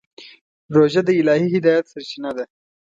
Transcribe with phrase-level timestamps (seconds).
[0.75, 2.45] روژه د الهي هدایت سرچینه ده.